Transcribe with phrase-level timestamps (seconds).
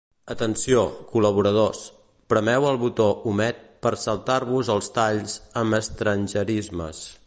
[0.33, 1.83] Atenció, col·laboradors:
[2.33, 7.11] premeu el botó 'omet' per saltar-vos els talls amb estrangerismes.